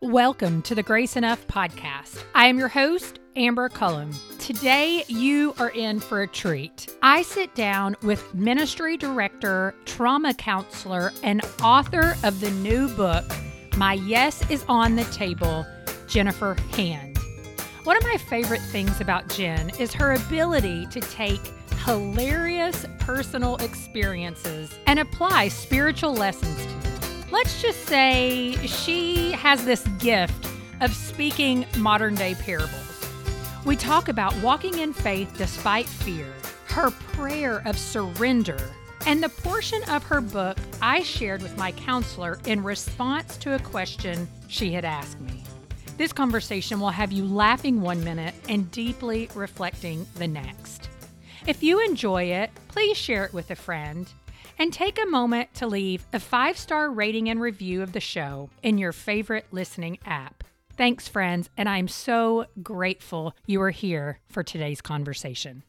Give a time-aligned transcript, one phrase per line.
[0.00, 2.22] Welcome to the Grace Enough podcast.
[2.32, 4.12] I am your host, Amber Cullum.
[4.38, 6.86] Today, you are in for a treat.
[7.02, 13.24] I sit down with ministry director, trauma counselor, and author of the new book,
[13.76, 15.66] My Yes is on the Table,
[16.06, 17.18] Jennifer Hand.
[17.82, 21.40] One of my favorite things about Jenn is her ability to take
[21.84, 26.97] hilarious personal experiences and apply spiritual lessons to them.
[27.30, 30.48] Let's just say she has this gift
[30.80, 33.06] of speaking modern day parables.
[33.66, 36.32] We talk about walking in faith despite fear,
[36.68, 38.58] her prayer of surrender,
[39.04, 43.58] and the portion of her book I shared with my counselor in response to a
[43.58, 45.44] question she had asked me.
[45.98, 50.88] This conversation will have you laughing one minute and deeply reflecting the next.
[51.46, 54.08] If you enjoy it, please share it with a friend
[54.58, 58.50] and take a moment to leave a five star rating and review of the show
[58.62, 60.44] in your favorite listening app.
[60.76, 65.64] Thanks, friends, and I'm so grateful you are here for today's conversation.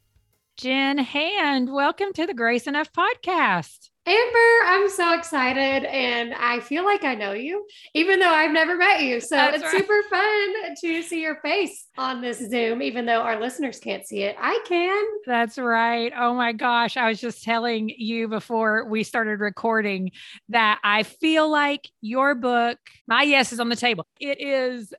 [0.55, 3.88] Jenn Hand, welcome to the Grace Enough podcast.
[4.05, 8.75] Amber, I'm so excited and I feel like I know you, even though I've never
[8.75, 9.19] met you.
[9.19, 9.77] So That's it's right.
[9.77, 14.23] super fun to see your face on this Zoom, even though our listeners can't see
[14.23, 14.35] it.
[14.39, 15.03] I can.
[15.27, 16.11] That's right.
[16.17, 16.97] Oh my gosh.
[16.97, 20.11] I was just telling you before we started recording
[20.47, 24.07] that I feel like your book, My Yes is on the Table.
[24.19, 24.91] It is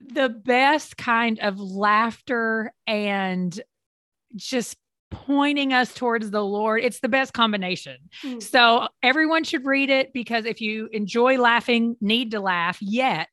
[0.00, 3.60] the best kind of laughter and
[4.36, 4.76] just
[5.10, 6.82] pointing us towards the Lord.
[6.82, 7.96] It's the best combination.
[8.22, 8.42] Mm.
[8.42, 13.28] So everyone should read it because if you enjoy laughing, need to laugh, yet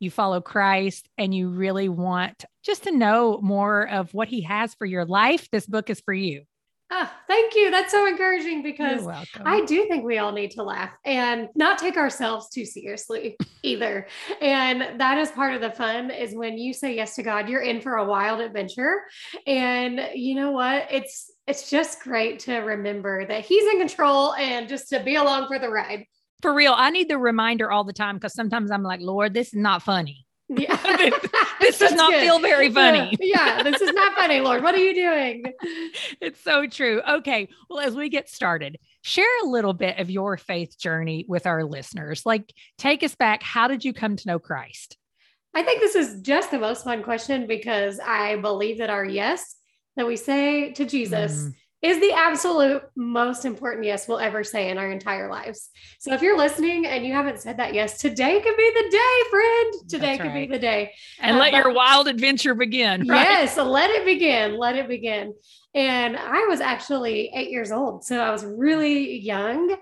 [0.00, 4.74] you follow Christ and you really want just to know more of what he has
[4.74, 6.44] for your life, this book is for you.
[6.90, 7.70] Ah, thank you.
[7.70, 9.06] That's so encouraging because.
[9.46, 14.06] I do think we all need to laugh and not take ourselves too seriously either.
[14.40, 17.60] And that is part of the fun is when you say yes to God, you're
[17.62, 19.02] in for a wild adventure.
[19.46, 20.86] And you know what?
[20.90, 25.48] It's it's just great to remember that he's in control and just to be along
[25.48, 26.04] for the ride.
[26.42, 29.48] for real, I need the reminder all the time because sometimes I'm like, Lord, this
[29.48, 30.26] is not funny.
[30.48, 30.76] Yeah.
[31.60, 32.22] This does not good.
[32.22, 33.16] feel very funny.
[33.20, 34.62] Yeah, this is not funny, Lord.
[34.62, 35.52] What are you doing?
[36.20, 37.02] it's so true.
[37.06, 37.48] Okay.
[37.68, 41.64] Well, as we get started, share a little bit of your faith journey with our
[41.64, 42.24] listeners.
[42.24, 43.42] Like, take us back.
[43.42, 44.96] How did you come to know Christ?
[45.52, 49.56] I think this is just the most fun question because I believe that our yes
[49.96, 51.54] that we say to Jesus Mm.
[51.80, 55.70] Is the absolute most important yes we'll ever say in our entire lives.
[56.00, 59.30] So if you're listening and you haven't said that yes, today could be the day,
[59.30, 59.74] friend.
[59.88, 60.48] Today That's could right.
[60.48, 60.92] be the day.
[61.20, 63.06] And Uh, let but- your wild adventure begin.
[63.06, 63.22] Right?
[63.22, 64.56] Yes, let it begin.
[64.58, 65.34] Let it begin.
[65.74, 68.04] And I was actually eight years old.
[68.04, 69.76] So I was really young.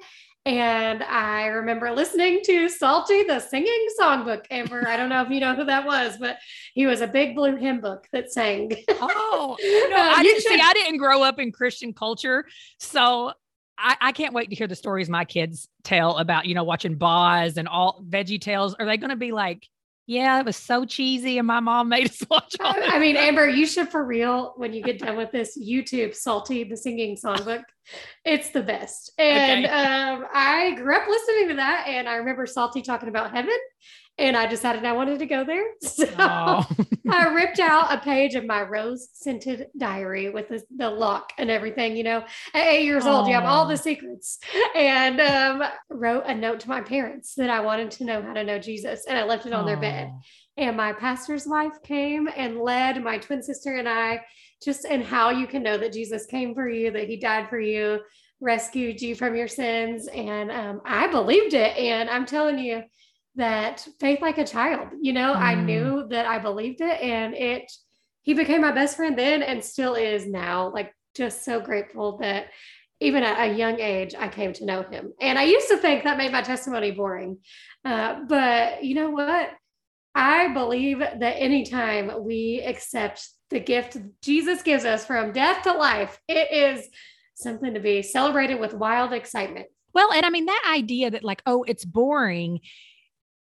[0.46, 4.44] And I remember listening to Salty, the singing songbook.
[4.48, 6.38] Amber, I don't know if you know who that was, but
[6.72, 8.70] he was a big blue hymn book that sang.
[8.88, 9.56] Oh,
[9.90, 10.60] no, I didn't see.
[10.62, 12.46] I didn't grow up in Christian culture,
[12.78, 13.32] so
[13.76, 16.94] I, I can't wait to hear the stories my kids tell about, you know, watching
[16.94, 18.76] Boz and all Veggie Tales.
[18.78, 19.68] Are they going to be like,
[20.06, 22.96] yeah, it was so cheesy, and my mom made us watch all I.
[22.96, 26.64] I mean, Amber, you should for real, when you get done with this, YouTube Salty,
[26.64, 27.62] the singing songbook.
[28.24, 29.12] It's the best.
[29.18, 29.72] And Okay.
[29.74, 31.86] um, I grew up listening to that.
[31.88, 33.56] And I remember Salty talking about heaven.
[34.18, 35.64] And I decided I wanted to go there.
[35.82, 36.66] So Oh.
[37.08, 41.50] I ripped out a page of my rose scented diary with the, the lock and
[41.50, 41.96] everything.
[41.96, 44.38] You know, at eight years old, you have all the secrets.
[44.74, 48.44] And um, wrote a note to my parents that I wanted to know how to
[48.44, 49.04] know Jesus.
[49.06, 50.10] And I left it on their bed.
[50.12, 50.20] Oh.
[50.56, 54.22] And my pastor's wife came and led my twin sister and I
[54.64, 57.60] just in how you can know that Jesus came for you, that he died for
[57.60, 58.00] you,
[58.40, 60.08] rescued you from your sins.
[60.08, 61.76] And um, I believed it.
[61.76, 62.82] And I'm telling you
[63.36, 65.64] that faith like a child, you know, I Mm.
[65.64, 67.70] knew that I believed it and it,
[68.22, 70.72] he became my best friend then and still is now.
[70.72, 72.48] Like, just so grateful that
[73.00, 75.12] even at a young age, I came to know him.
[75.20, 77.38] And I used to think that made my testimony boring.
[77.84, 79.50] Uh, but you know what?
[80.14, 86.18] I believe that anytime we accept the gift Jesus gives us from death to life,
[86.26, 86.88] it is
[87.34, 89.66] something to be celebrated with wild excitement.
[89.92, 92.60] Well, and I mean, that idea that, like, oh, it's boring.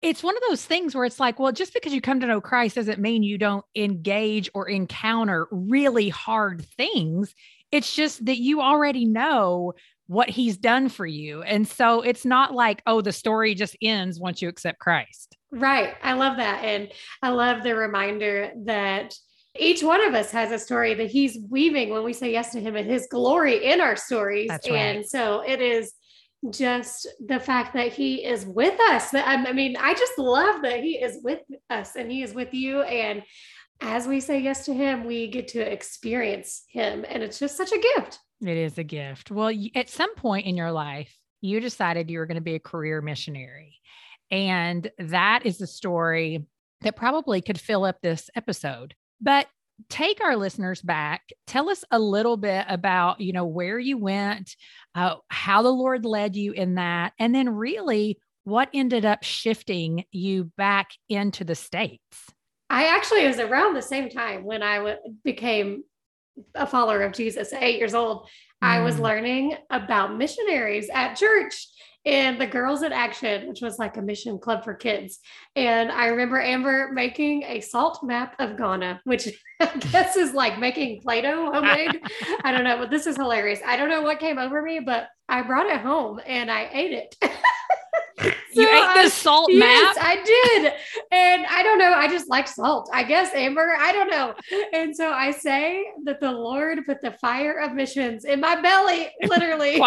[0.07, 2.41] It's one of those things where it's like, well, just because you come to know
[2.41, 7.35] Christ doesn't mean you don't engage or encounter really hard things.
[7.73, 9.73] It's just that you already know
[10.07, 11.43] what he's done for you.
[11.43, 15.37] And so it's not like, oh, the story just ends once you accept Christ.
[15.51, 15.95] Right.
[16.05, 16.63] I love that.
[16.65, 19.13] And I love the reminder that
[19.59, 22.61] each one of us has a story that he's weaving when we say yes to
[22.61, 24.51] him and his glory in our stories.
[24.51, 24.71] Right.
[24.71, 25.95] And so it is
[26.53, 29.15] just the fact that he is with us.
[29.15, 31.41] I mean, I just love that he is with
[31.71, 32.83] us and he is with you.
[32.83, 33.23] And
[33.81, 37.05] as we say yes to him, we get to experience him.
[37.09, 38.19] And it's just such a gift.
[38.41, 39.31] It is a gift.
[39.31, 42.61] Well, at some point in your life, you decided you were going to be a
[42.61, 43.79] career missionary.
[44.31, 46.45] And that is a story
[46.81, 48.95] that probably could fill up this episode.
[49.21, 49.47] But
[49.89, 54.57] take our listeners back tell us a little bit about you know where you went
[54.95, 60.05] uh, how the lord led you in that and then really what ended up shifting
[60.13, 62.31] you back into the states
[62.71, 65.85] i actually was around the same time when I w- became
[66.55, 68.29] a follower of jesus at eight years old mm.
[68.63, 69.01] i was mm.
[69.01, 71.69] learning about missionaries at church
[72.07, 75.19] and the Girls in Action, which was like a mission club for kids.
[75.57, 79.29] And I remember Amber making a salt map of Ghana, which
[79.61, 82.01] I guess is like making Play Doh homemade.
[82.45, 83.61] I don't know, but this is hilarious.
[83.67, 86.93] I don't know what came over me, but I brought it home and I ate
[86.93, 87.17] it.
[88.19, 90.05] So you ate the salt yes, map?
[90.05, 90.73] I did.
[91.13, 91.93] And I don't know.
[91.93, 92.89] I just like salt.
[92.91, 93.77] I guess, Amber.
[93.79, 94.35] I don't know.
[94.73, 99.11] And so I say that the Lord put the fire of missions in my belly,
[99.27, 99.79] literally.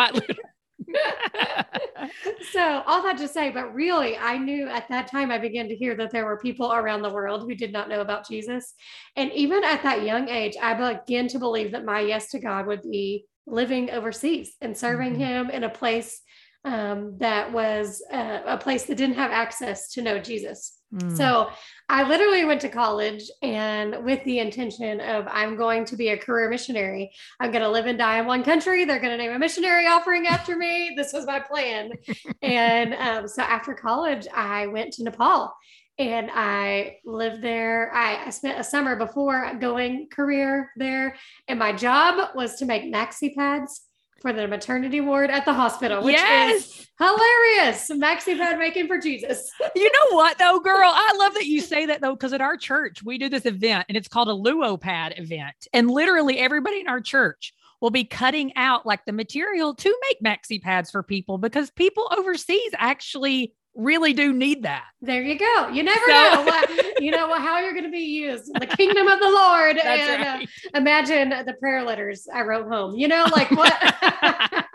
[2.52, 5.76] so all that to say, but really, I knew at that time I began to
[5.76, 8.74] hear that there were people around the world who did not know about Jesus.
[9.16, 12.68] And even at that young age, I began to believe that my yes to God
[12.68, 15.22] would be living overseas and serving mm-hmm.
[15.22, 16.22] Him in a place
[16.66, 20.79] um, that was uh, a place that didn't have access to know Jesus.
[20.94, 21.16] Mm.
[21.16, 21.50] So
[21.88, 26.18] I literally went to college and with the intention of I'm going to be a
[26.18, 27.12] career missionary.
[27.40, 28.86] I'm going to live and die in one country.
[28.86, 30.94] They're going to name a missionary offering after me.
[30.96, 31.92] This was my plan.
[32.42, 35.54] and um, so after college, I went to Nepal
[36.00, 37.94] and I lived there.
[37.94, 41.18] I, I, spent a summer before going career there,
[41.50, 43.82] and my job was to make maxi pads
[44.22, 46.66] for the maternity ward at the hospital, which yes.
[46.66, 47.90] is hilarious.
[47.92, 49.52] Maxi pad making for Jesus.
[49.76, 50.92] you know what though, girl?
[50.94, 53.86] I love that you say that though, because at our church we do this event
[53.88, 55.68] and it's called a Luo pad event.
[55.74, 60.22] And literally everybody in our church will be cutting out like the material to make
[60.22, 64.84] maxi pads for people because people overseas actually really do need that.
[65.02, 65.70] There you go.
[65.70, 68.68] You never so, know what, you know how you're going to be used in the
[68.78, 69.78] kingdom of the Lord.
[69.78, 70.44] and uh, right.
[70.44, 73.74] uh, imagine the prayer letters I wrote home, you know, like what?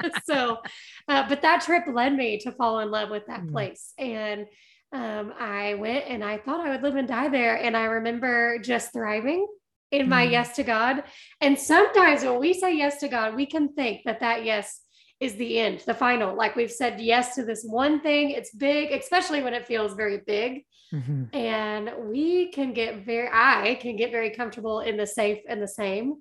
[0.24, 0.58] so,
[1.08, 3.52] uh, but that trip led me to fall in love with that mm.
[3.52, 3.92] place.
[3.98, 4.46] And
[4.92, 7.56] um, I went and I thought I would live and die there.
[7.56, 9.46] And I remember just thriving
[9.90, 10.30] in my mm.
[10.30, 11.02] yes to God.
[11.40, 14.80] And sometimes when we say yes to God, we can think that that yes
[15.20, 16.36] is the end, the final.
[16.36, 18.30] Like we've said yes to this one thing.
[18.30, 20.64] It's big, especially when it feels very big.
[20.92, 21.34] Mm-hmm.
[21.34, 25.68] And we can get very, I can get very comfortable in the safe and the
[25.68, 26.16] same.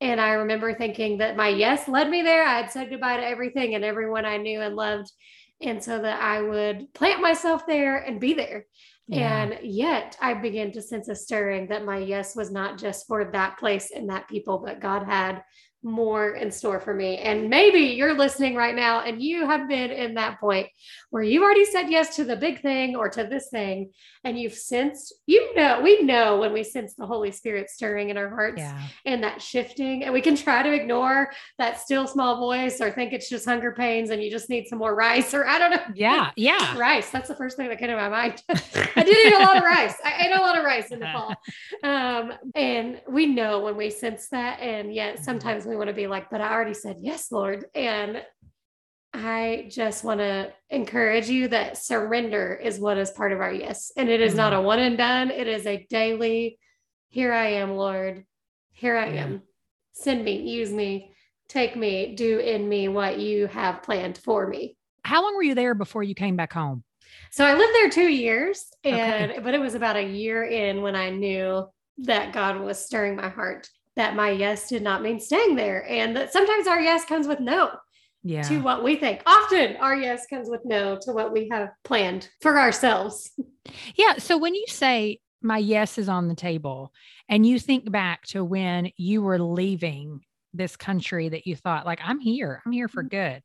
[0.00, 2.44] And I remember thinking that my yes led me there.
[2.44, 5.10] I had said goodbye to everything and everyone I knew and loved.
[5.60, 8.66] And so that I would plant myself there and be there.
[9.06, 9.42] Yeah.
[9.42, 13.30] And yet I began to sense a stirring that my yes was not just for
[13.32, 15.42] that place and that people, but God had
[15.82, 17.18] more in store for me.
[17.18, 20.68] And maybe you're listening right now and you have been in that point
[21.10, 23.90] where you've already said yes to the big thing or to this thing.
[24.24, 28.16] And you've sensed, you know, we know when we sense the Holy Spirit stirring in
[28.16, 28.80] our hearts yeah.
[29.04, 30.04] and that shifting.
[30.04, 33.72] And we can try to ignore that still small voice or think it's just hunger
[33.72, 35.82] pains and you just need some more rice or I don't know.
[35.94, 36.30] Yeah.
[36.36, 36.78] Yeah.
[36.78, 37.10] rice.
[37.10, 38.42] That's the first thing that came to my mind.
[38.48, 39.94] I did eat a lot of rice.
[40.04, 41.34] I ate a lot of rice in the fall.
[41.82, 44.60] Um, and we know when we sense that.
[44.60, 47.64] And yet sometimes we want to be like, but I already said yes, Lord.
[47.74, 48.22] And
[49.14, 53.90] I just want to encourage you that surrender is what is part of our yes.
[53.96, 54.66] And it is not a mm-hmm.
[54.66, 56.58] one and done, it is a daily,
[57.08, 58.24] here I am, Lord.
[58.72, 59.24] Here I yeah.
[59.24, 59.42] am.
[59.94, 61.12] Send me, use me,
[61.48, 64.76] take me, do in me what you have planned for me.
[65.04, 66.84] How long were you there before you came back home?
[67.30, 69.40] So I lived there two years, and okay.
[69.40, 71.66] but it was about a year in when I knew
[71.98, 75.86] that God was stirring my heart that my yes did not mean staying there.
[75.88, 77.70] And that sometimes our yes comes with no
[78.22, 78.42] yeah.
[78.42, 79.22] to what we think.
[79.26, 83.30] Often our yes comes with no to what we have planned for ourselves.
[83.94, 84.18] Yeah.
[84.18, 86.92] So when you say my yes is on the table
[87.28, 90.20] and you think back to when you were leaving
[90.52, 93.16] this country that you thought, like, I'm here, I'm here for mm-hmm.
[93.16, 93.42] good.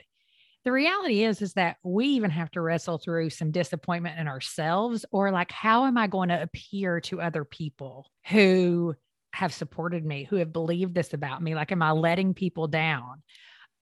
[0.66, 5.06] the reality is is that we even have to wrestle through some disappointment in ourselves
[5.12, 8.94] or like how am i going to appear to other people who
[9.34, 13.22] have supported me who have believed this about me like am i letting people down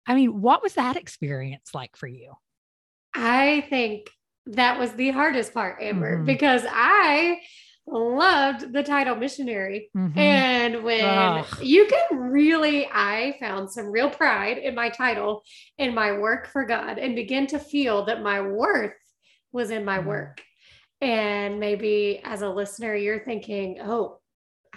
[0.07, 2.33] i mean what was that experience like for you
[3.17, 4.11] I think
[4.47, 6.27] that was the hardest part, Amber, Mhm.
[6.27, 7.41] because I
[7.87, 9.91] loved the title missionary.
[9.97, 10.17] Mhm.
[10.17, 11.05] And when
[11.39, 11.47] Ugh.
[11.63, 15.45] you can really, I found some real pride in my title,
[15.79, 18.97] in my work for God, and begin to feel that my worth
[19.53, 20.07] was in my Mhm.
[20.07, 20.43] work.
[21.01, 24.19] And maybe as a listener, you're thinking, oh,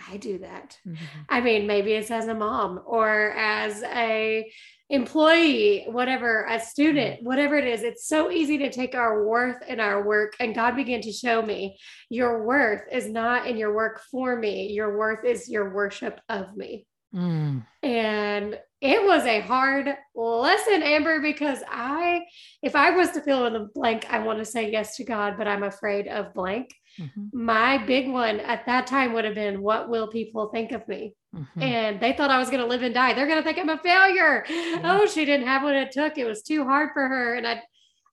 [0.10, 0.78] I do that.
[0.88, 0.98] Mhm.
[1.30, 4.52] I mean, maybe it's as a mom or as a
[4.90, 7.84] employee, whatever, a student, whatever it is.
[7.84, 10.36] It's so easy to take our worth in our work.
[10.40, 11.78] And God began to show me
[12.10, 14.72] your worth is not in your work for me.
[14.72, 16.86] Your worth is your worship of me.
[17.14, 17.66] Mm.
[17.84, 22.26] And it was a hard lesson, Amber, because I,
[22.62, 25.36] if I was to fill in the blank, I want to say yes to God,
[25.38, 26.70] but I'm afraid of blank.
[27.00, 27.34] Mhm.
[27.34, 31.14] My big one at that time would have been, what will people think of me?
[31.36, 31.62] Mhm.
[31.62, 33.14] and they thought I was going to live and die.
[33.14, 34.44] They're going to think I'm a failure.
[34.84, 36.18] Oh, she didn't have what it took.
[36.18, 37.36] It was too hard for her.
[37.36, 37.62] And I,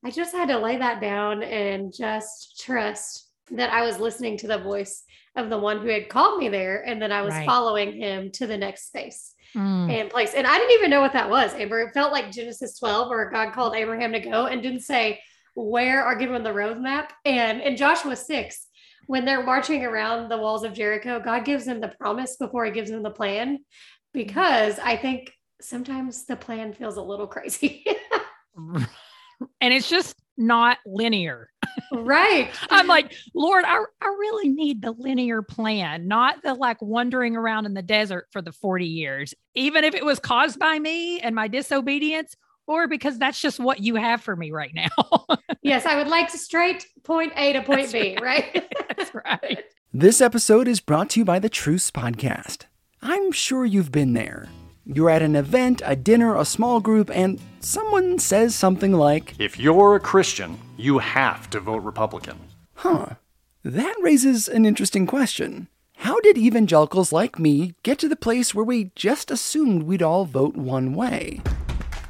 [0.05, 4.47] I just had to lay that down and just trust that I was listening to
[4.49, 5.05] the voice
[5.37, 7.47] of the one who had called me there and that I was Right.
[7.47, 9.91] following him to the next space Mm.
[9.91, 10.35] and place.
[10.35, 11.81] And I didn't even know what that was, Amber.
[11.83, 15.21] It felt like Genesis 12 where God called Abraham to go and didn't say
[15.55, 17.11] where or give him the roadmap.
[17.25, 18.67] And in Joshua 6,
[19.07, 22.73] when they're marching around the walls of Jericho, God gives them the promise before he
[22.73, 23.59] gives them the plan
[24.13, 27.85] because I think sometimes the plan feels a little crazy.
[28.57, 31.49] and it's just not linear.
[31.93, 32.51] right.
[32.71, 37.67] I'm like, Lord, I, I really need the linear plan, not the like wandering around
[37.67, 41.35] in the desert for the 40 years, even if it was caused by me and
[41.35, 45.27] my disobedience, or because that's just what you have for me right now.
[45.63, 48.73] yes, I would like to straight point A to point That's B, right?
[48.89, 49.65] that's right.
[49.93, 52.65] This episode is brought to you by the Truce Podcast.
[53.03, 54.49] I'm sure you've been there.
[54.87, 59.59] You're at an event, a dinner, a small group, and someone says something like, If
[59.59, 62.39] you're a Christian, you have to vote Republican.
[62.75, 63.11] Huh,
[63.63, 65.69] that raises an interesting question.
[65.99, 70.27] How did evangelicals like me get to the place where we just assumed we'd all
[70.27, 71.41] vote one way?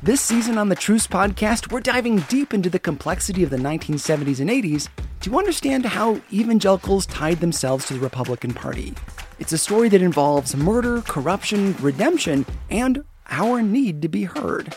[0.04, 4.38] This season on the Truce Podcast, we're diving deep into the complexity of the 1970s
[4.38, 4.88] and 80s
[5.22, 8.92] to understand how evangelicals tied themselves to the Republican Party.
[9.38, 14.76] It's a story that involves murder, corruption, redemption, and our need to be heard.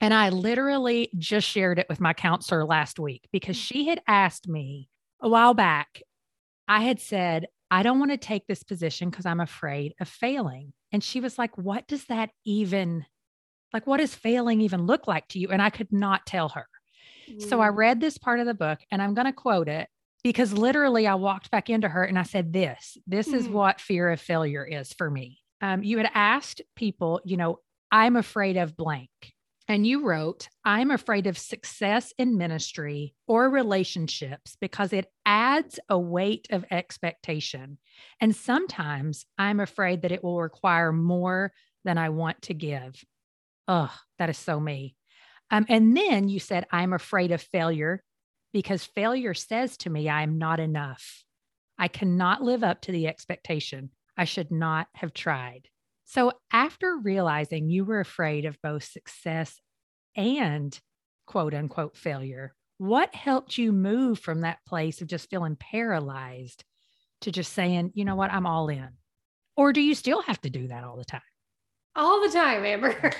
[0.00, 4.48] And I literally just shared it with my counselor last week because she had asked
[4.48, 4.88] me
[5.20, 6.02] a while back.
[6.68, 10.72] I had said, I don't want to take this position because I'm afraid of failing.
[10.92, 13.06] And she was like, What does that even,
[13.72, 15.48] like, what does failing even look like to you?
[15.50, 16.66] And I could not tell her.
[17.38, 19.88] So I read this part of the book and I'm going to quote it
[20.24, 23.52] because literally I walked back into her and I said, This, this is Mhm.
[23.52, 25.40] what fear of failure is for me.
[25.60, 29.10] Um, you had asked people, you know, I'm afraid of blank.
[29.70, 35.98] And you wrote, I'm afraid of success in ministry or relationships because it adds a
[35.98, 37.76] weight of expectation.
[38.18, 41.52] And sometimes I'm afraid that it will require more
[41.84, 43.04] than I want to give.
[43.66, 44.96] Oh, that is so me.
[45.50, 48.02] Um, and then you said, I'm afraid of failure
[48.54, 51.24] because failure says to me, I'm not enough.
[51.78, 53.90] I cannot live up to the expectation.
[54.16, 55.68] I should not have tried.
[56.10, 59.60] So, after realizing you were afraid of both success
[60.16, 60.78] and
[61.26, 66.64] quote unquote failure, what helped you move from that place of just feeling paralyzed
[67.20, 68.88] to just saying, you know what, I'm all in?
[69.54, 71.20] Or do you still have to do that all the time?
[71.94, 73.12] all the time, Amber.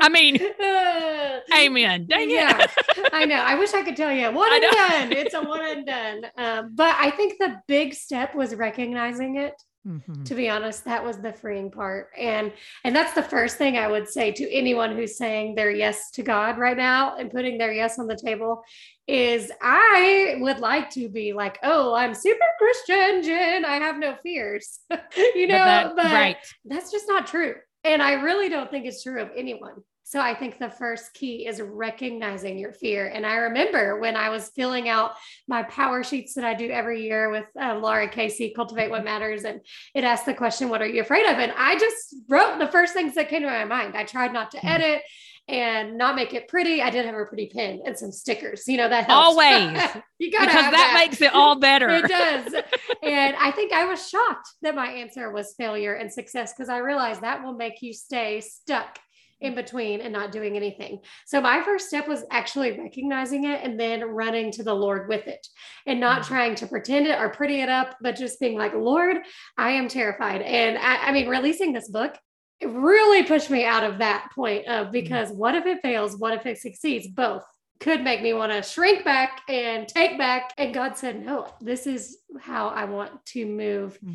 [0.00, 2.06] I mean, Uh, amen.
[2.08, 2.34] Dang it.
[2.34, 2.66] yeah,
[3.12, 3.34] I know.
[3.34, 5.12] I wish I could tell you one and done.
[5.12, 6.24] It's a one and done.
[6.36, 9.54] Um, but I think the big step was recognizing it.
[9.86, 10.24] Mhm.
[10.26, 12.52] To be honest, that was the freeing part, and
[12.84, 16.22] and that's the first thing I would say to anyone who's saying their yes to
[16.22, 18.62] God right now and putting their yes on the table.
[19.08, 23.64] Is I would like to be like, oh, I'm super Christian, Jenn.
[23.64, 24.78] I have no fears,
[25.34, 25.58] you know.
[25.58, 26.36] But that- but right.
[26.64, 27.56] that's just not true.
[27.82, 29.82] And I really don't think it's true of anyone.
[30.12, 33.06] So I think the first key is recognizing your fear.
[33.06, 35.12] And I remember when I was filling out
[35.48, 39.44] my power sheets that I do every year with uh, Lara Casey, Cultivate What Matters,
[39.44, 39.62] and
[39.94, 41.38] it asked the question, What are you afraid of?
[41.38, 43.96] And I just wrote the first things that came to my mind.
[43.96, 44.66] I tried not to hmm.
[44.66, 45.02] edit
[45.48, 46.82] and not make it pretty.
[46.82, 48.68] I did have a pretty pen and some stickers.
[48.68, 49.28] You know that helps.
[49.28, 49.80] always
[50.18, 51.88] you gotta because that, that, makes it all better.
[51.88, 52.52] it does.
[53.02, 56.78] and I think I was shocked that my answer was failure and success because I
[56.80, 58.98] realized that will make you stay stuck
[59.42, 61.00] in between and not doing anything.
[61.26, 65.26] So my first step was actually recognizing it and then running to the Lord with
[65.26, 65.46] it
[65.86, 66.34] and not mm-hmm.
[66.34, 69.18] trying to pretend it or pretty it up, but just being like, Lord,
[69.58, 70.42] I am terrified.
[70.42, 72.16] And I, I mean, releasing this book
[72.60, 74.92] it really pushed me out of that point of mm-hmm.
[74.92, 75.38] because mm-hmm.
[75.38, 76.16] what if it fails?
[76.16, 77.08] What if it succeeds?
[77.08, 77.42] Both
[77.80, 80.52] could make me want to shrink back and take back.
[80.56, 84.14] And God said, No, this is how I want to move mm-hmm.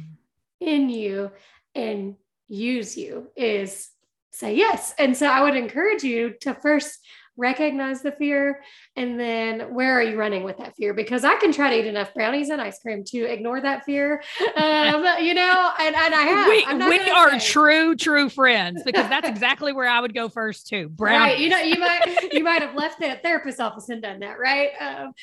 [0.62, 1.32] in you
[1.76, 2.16] and
[2.48, 3.90] use you is
[4.32, 4.94] say yes.
[4.98, 7.00] And so I would encourage you to first
[7.38, 8.62] recognize the fear
[8.96, 11.86] and then where are you running with that fear because i can try to eat
[11.86, 14.22] enough brownies and ice cream to ignore that fear
[14.58, 17.52] um, you know and, and i have we, we are say.
[17.52, 21.20] true true friends because that's exactly where i would go first too brownies.
[21.20, 24.40] right you know you might you might have left the therapist office and done that
[24.40, 25.14] right um,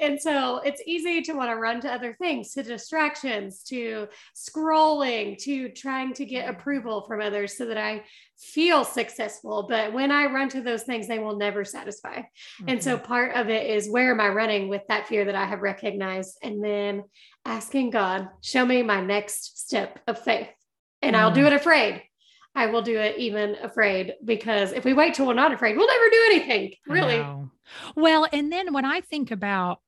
[0.00, 4.06] and so it's easy to want to run to other things to distractions to
[4.36, 8.00] scrolling to trying to get approval from others so that i
[8.40, 12.68] feel successful but when i run to those things they will never satisfy mm-hmm.
[12.68, 13.04] and so mm-hmm.
[13.04, 16.38] part of it is where am i running with that fear that i have recognized
[16.42, 17.02] and then
[17.44, 20.48] asking god show me my next step of faith
[21.02, 21.24] and mm-hmm.
[21.24, 21.48] i'll do mm-hmm.
[21.48, 22.02] it afraid
[22.54, 25.86] i will do it even afraid because if we wait till we're not afraid we'll
[25.86, 27.24] never do anything really
[27.94, 29.80] well and then when i think about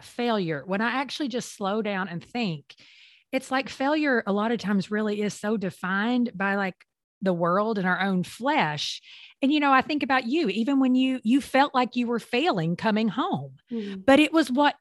[0.00, 2.76] failure when i actually just slow down and think
[3.32, 6.76] it's like failure a lot of times really is so defined by like
[7.22, 9.00] the world and our own flesh.
[9.42, 12.18] And you know i think about you even when you you felt like you were
[12.18, 14.00] failing coming home mm-hmm.
[14.04, 14.74] but it was what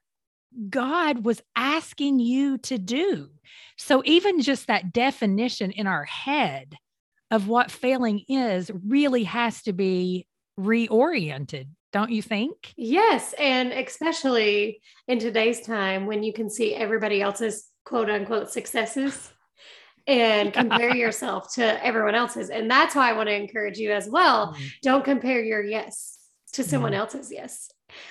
[0.70, 3.29] god was asking you to do.
[3.77, 6.75] So even just that definition in our head
[7.29, 10.25] of what failing is really has to be
[10.60, 12.74] reoriented don't you think?
[12.75, 19.32] Yes and especially in today's time when you can see everybody else's quote unquote successes
[20.08, 22.50] and compare yourself to everyone else's.
[22.50, 24.54] And that's why I want to encourage you as well.
[24.54, 24.65] Mm-hmm.
[24.82, 26.17] Don't compare your yes
[26.54, 27.02] to someone mm-hmm.
[27.02, 27.70] else's yes.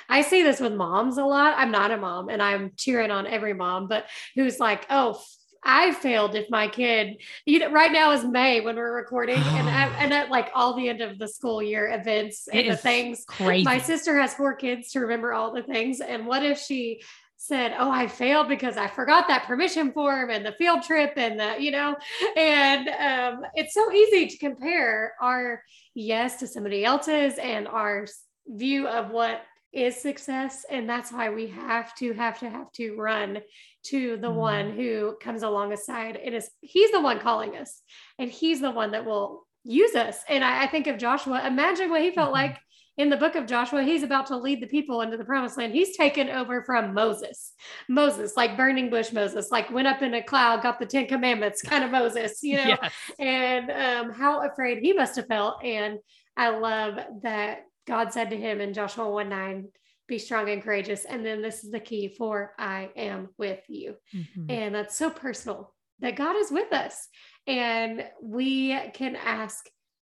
[0.08, 1.54] I see this with moms a lot.
[1.56, 5.20] I'm not a mom and I'm cheering on every mom, but who's like, oh,
[5.66, 9.68] I failed if my kid, you know, right now is May when we're recording, and
[9.68, 13.24] I, and at like all the end of the school year events and the things.
[13.26, 13.64] Crazy.
[13.64, 17.02] My sister has four kids to remember all the things, and what if she
[17.46, 21.38] said, Oh, I failed because I forgot that permission form and the field trip and
[21.38, 21.96] the, you know,
[22.36, 25.62] and um, it's so easy to compare our
[25.94, 28.06] yes to somebody else's and our
[28.46, 30.64] view of what is success.
[30.70, 33.40] And that's why we have to, have to, have to run
[33.84, 34.34] to the mm.
[34.34, 37.82] one who comes alongside and is, he's the one calling us
[38.18, 40.18] and he's the one that will use us.
[40.28, 42.48] And I, I think of Joshua, imagine what he felt mm-hmm.
[42.48, 42.58] like
[42.96, 45.74] in the book of Joshua, he's about to lead the people into the promised land.
[45.74, 47.52] He's taken over from Moses.
[47.88, 51.62] Moses, like burning bush Moses, like went up in a cloud, got the 10 commandments,
[51.62, 52.92] kind of Moses, you know, yes.
[53.18, 55.62] and um, how afraid he must have felt.
[55.62, 55.98] And
[56.36, 59.68] I love that God said to him in Joshua 1 9,
[60.08, 61.04] be strong and courageous.
[61.04, 63.96] And then this is the key for I am with you.
[64.14, 64.50] Mm-hmm.
[64.50, 67.08] And that's so personal that God is with us.
[67.46, 69.66] And we can ask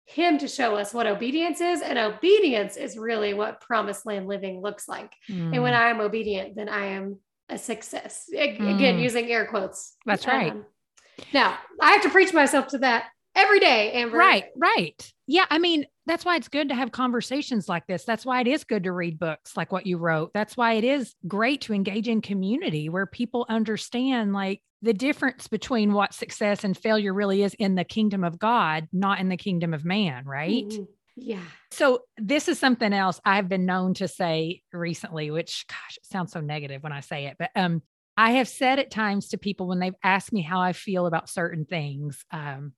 [0.10, 1.82] him to show us what obedience is.
[1.82, 5.14] And obedience is really what promised land living looks like.
[5.30, 5.54] Mm.
[5.54, 5.80] And when mm.
[5.80, 8.28] I am obedient, then I am a success.
[8.34, 9.02] Again, mm.
[9.02, 9.96] using air quotes.
[10.06, 10.52] That's right.
[10.52, 10.66] Um,
[11.32, 14.18] now I have to preach myself to that every day, Amber.
[14.18, 15.14] Right, right.
[15.28, 15.46] Yeah.
[15.50, 18.04] I mean, that's why it's good to have conversations like this.
[18.04, 20.32] That's why it is good to read books like what you wrote.
[20.34, 25.48] That's why it is great to engage in community where people understand like the difference
[25.48, 29.38] between what success and failure really is in the kingdom of God, not in the
[29.38, 30.68] kingdom of man, right?
[30.68, 30.84] Mm-hmm.
[31.18, 31.44] Yeah.
[31.72, 36.32] So this is something else I've been known to say recently, which gosh, it sounds
[36.32, 37.82] so negative when I say it, but um,
[38.16, 41.30] I have said at times to people when they've asked me how I feel about
[41.30, 42.74] certain things, um,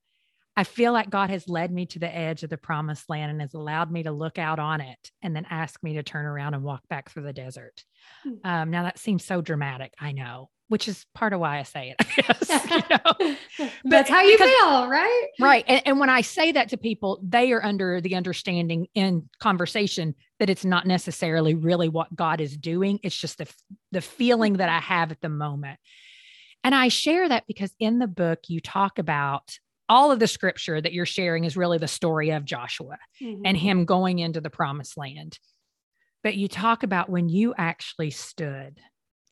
[0.56, 3.40] I feel like God has led me to the edge of the promised land and
[3.40, 6.54] has allowed me to look out on it and then ask me to turn around
[6.54, 7.84] and walk back through the desert.
[8.22, 8.34] Hmm.
[8.44, 11.90] Um, now that seems so dramatic, I know, which is part of why I say
[11.90, 11.96] it.
[12.00, 12.82] I guess, you
[13.60, 13.68] know?
[13.84, 15.26] That's how you because, feel, right?
[15.38, 15.64] Right.
[15.68, 20.14] And, and when I say that to people, they are under the understanding in conversation
[20.38, 23.00] that it's not necessarily really what God is doing.
[23.02, 23.46] It's just the,
[23.90, 25.78] the feeling that I have at the moment.
[26.64, 29.58] And I share that because in the book, you talk about
[29.90, 33.42] all of the scripture that you're sharing is really the story of Joshua Mhm.
[33.44, 35.38] and him going into the promised land.
[36.22, 38.80] But you talk about when you actually stood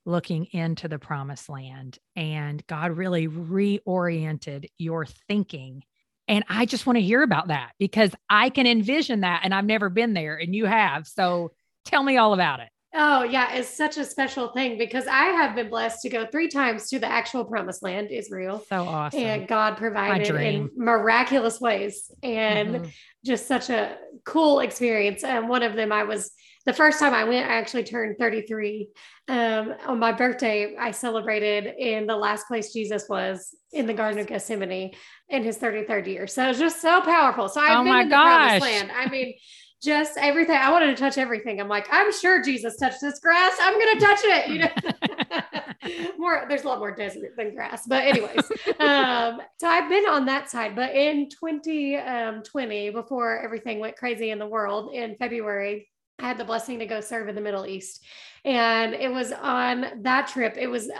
[0.06, 5.82] looking into the promised land and God really reoriented your thinking.
[6.28, 9.64] And I just want to hear about that because I can envision that and I've
[9.64, 11.06] never been there and you have.
[11.06, 11.52] So
[11.84, 12.68] tell me all about it.
[12.92, 16.48] Oh, yeah, it's such a special thing because I have been blessed to go three
[16.48, 18.64] times to the actual promised land, Israel.
[18.68, 19.20] So awesome.
[19.20, 22.92] And God provided in miraculous ways and Mhm.
[23.24, 25.22] just such a cool experience.
[25.22, 26.32] And one of them, I was
[26.66, 28.88] the first time I went, I actually turned 33.
[29.28, 34.20] Um, on my birthday, I celebrated in the last place Jesus was in the Garden
[34.20, 34.92] of Gethsemane
[35.28, 36.26] in his 33rd year.
[36.26, 37.48] So it was just so powerful.
[37.48, 38.90] So I've Oh been my in the promised land.
[38.94, 39.34] I mean,
[39.82, 40.56] just everything.
[40.56, 41.60] I wanted to touch everything.
[41.60, 43.56] I'm like, I'm sure Jesus touched this grass.
[43.60, 44.48] I'm going to touch it.
[44.48, 47.86] You know, more, there's a lot more desert than grass.
[47.86, 50.76] But, anyways, um, so I've been on that side.
[50.76, 55.88] But in 2020, before everything went crazy in the world in February,
[56.20, 58.04] I had the blessing to go serve in the Middle East.
[58.44, 60.90] And it was on that trip, it was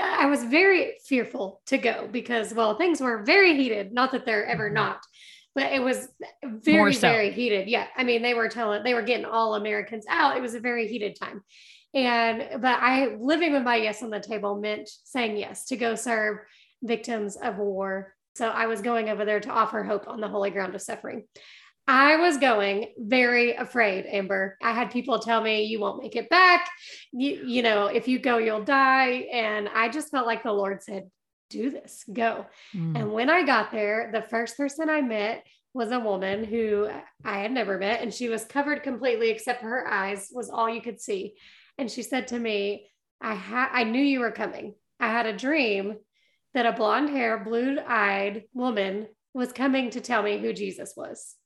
[0.00, 3.92] I was very fearful to go because, well, things were very heated.
[3.92, 4.74] Not that they're ever Mhm.
[4.74, 5.00] not,
[5.56, 6.08] but it was
[6.44, 7.08] very, so.
[7.08, 7.66] very heated.
[7.68, 7.88] Yeah.
[7.96, 10.36] I mean, they were telling, they were getting all Americans out.
[10.36, 11.42] It was a very heated time.
[11.94, 15.96] And, but I, living with my yes on the table meant saying yes to go
[15.96, 16.38] serve
[16.80, 18.14] victims of war.
[18.36, 21.26] So I was going over there to offer hope on the holy ground of suffering.
[21.88, 24.56] I was going very afraid, Amber.
[24.62, 26.68] I had people tell me, you won't make it back.
[27.12, 29.26] You, you know, if you go, you'll die.
[29.32, 31.10] And I just felt like the Lord said,
[31.50, 32.46] do this, go.
[32.74, 32.98] Mm.
[32.98, 36.88] And when I got there, the first person I met was a woman who
[37.24, 40.68] I had never met, and she was covered completely except for her eyes was all
[40.68, 41.34] you could see.
[41.78, 42.90] And she said to me,
[43.20, 44.74] "I had I knew you were coming.
[45.00, 45.96] I had a dream
[46.54, 51.36] that a blonde hair, blue eyed woman was coming to tell me who Jesus was.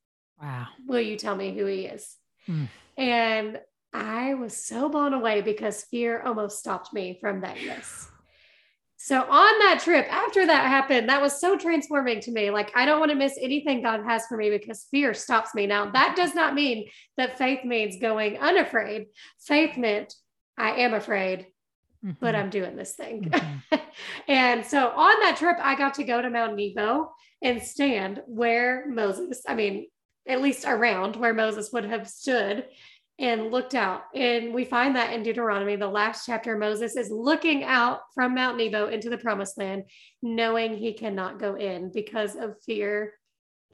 [0.40, 0.66] Wow.
[0.87, 2.64] Will you tell me who he is?" Hmm.
[2.96, 3.61] And
[3.92, 8.11] I was so blown away because fear almost stopped me from that yes.
[8.99, 12.51] So on that trip, after that happened, that was so transforming to me.
[12.51, 15.66] Like, I don't want to miss anything God has for me because fear stops me.
[15.66, 19.07] Now, that does not mean that faith means going unafraid.
[19.38, 20.14] Faith meant
[20.59, 21.46] I am afraid,
[22.20, 22.38] but Mhm.
[22.38, 23.25] I'm doing this thing.
[23.31, 23.62] Mhm.
[24.29, 28.87] and so on that trip, I got to go to Mount Nebo and stand where
[28.88, 29.87] Moses, I mean,
[30.28, 32.66] at least around where Moses would have stood
[33.18, 34.02] and looked out.
[34.14, 38.58] And we find that in Deuteronomy, the last chapter, Moses is looking out from Mount
[38.58, 39.84] Nebo into the promised land,
[40.22, 43.14] knowing he cannot go in because of fear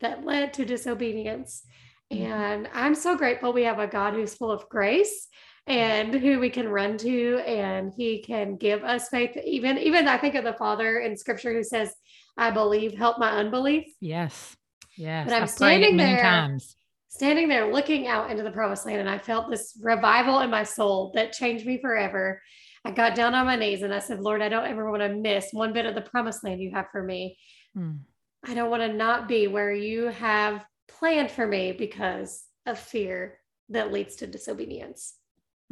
[0.00, 1.64] that led to disobedience.
[2.12, 2.20] Mhm.
[2.20, 5.28] And I'm so grateful we have a God who's full of grace
[5.66, 10.16] and who we can run to and he can give us faith even even i
[10.16, 11.94] think of the father in scripture who says
[12.36, 14.56] i believe help my unbelief Yes.
[14.96, 15.26] Yes.
[15.26, 16.22] But I'm I've prayed it standing there.
[16.22, 16.76] times.
[17.09, 20.62] standing there looking out into the promised land and i felt this revival in my
[20.62, 22.40] soul that changed me forever
[22.85, 25.09] i got down on my knees and i said lord i don't ever want to
[25.14, 27.37] miss one bit of the promised land you have for me
[27.76, 28.00] Mm.
[28.46, 33.38] i don't want to not be where you have planned for me because of fear
[33.70, 35.14] that leads to disobedience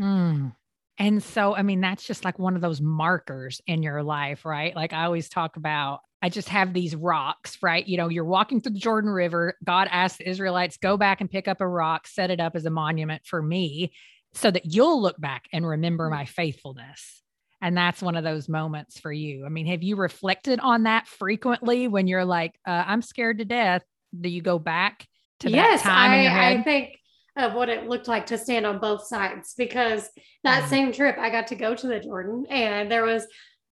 [0.01, 0.55] Mm.
[1.01, 4.77] And so, I mean, that's just like one of those markers in your life, right?
[4.77, 7.87] Like I always talk about, I just have these rocks, right?
[7.89, 9.57] You know, you're walking through the Jordan River.
[9.65, 12.67] God asked the Israelites, go back and pick up a rock, set it up as
[12.67, 13.95] a monument for me
[14.35, 17.23] so that you'll look back and remember my faithfulness.
[17.63, 19.47] And that's one of those moments for you.
[19.47, 23.47] I mean, have you reflected on that frequently when you're like, uh, I'm scared to
[23.47, 23.83] death?
[24.19, 25.07] Do you go back
[25.41, 26.53] to yes, that time your I.
[26.53, 27.00] I think
[27.37, 30.09] of what it looked like to stand on both sides because
[30.45, 30.69] that Mhm.
[30.69, 33.27] same trip I got to go to the Jordan and there was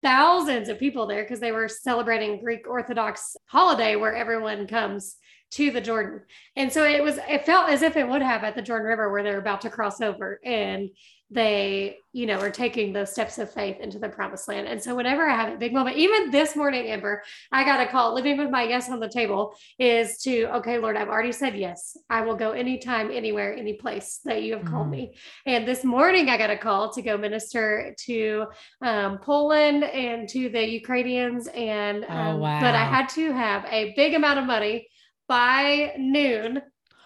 [0.04, 5.16] thousands of people there because they were celebrating Greek Orthodox holiday where everyone comes
[5.52, 6.22] to the Jordan.
[6.56, 9.12] And so it was it felt as if it would have at the Jordan River
[9.12, 10.90] where they're about to cross over and
[11.30, 14.66] they, you know, are taking those steps of faith into the promised land.
[14.66, 17.92] And so whenever I have a big moment, even this morning, Amber, I got a
[17.92, 21.58] call living with my yes on the table is to, okay, Lord, I've already said
[21.58, 21.98] yes.
[22.10, 24.92] I will go anytime, anywhere, any place that you have called Mhm.
[24.92, 25.18] me.
[25.46, 28.46] And this morning, I got a call to go minister to
[28.82, 31.48] um, Poland and to the Ukrainians.
[31.48, 34.88] And, Oh, um, but I had to have a big amount of money
[35.28, 36.58] by noon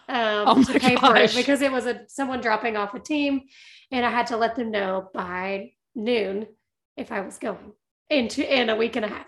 [0.10, 3.41] um, Oh to pay for it because it was a someone dropping off a team,
[3.91, 6.47] and I had to let them know by noon
[6.97, 7.71] if I was going
[8.10, 9.27] into in a week and a half.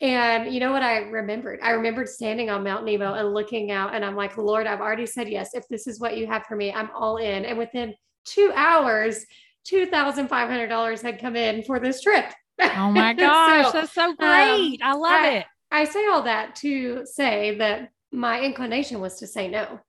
[0.00, 1.60] And you know what I remembered?
[1.62, 5.06] I remembered standing on Mount Nebo and looking out, and I'm like, Lord, I've already
[5.06, 5.54] said yes.
[5.54, 7.44] If this is what you have for me, I'm all in.
[7.44, 9.24] And within two hours,
[9.64, 12.26] two thousand five hundred dollars had come in for this trip.
[12.60, 14.80] Oh my gosh, So, that's so great.
[14.82, 15.46] I love I- it.
[15.70, 19.80] I say all that to say that my inclination was to say no,